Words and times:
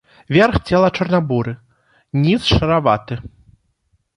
Верх 0.35 0.55
цела 0.69 0.87
чорна-буры, 0.97 1.53
ніз 2.25 2.49
шараваты. 2.55 3.19